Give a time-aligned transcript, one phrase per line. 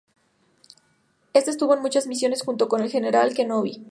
[1.35, 3.85] Este estuvo en muchas misiones junto con el general kenobi.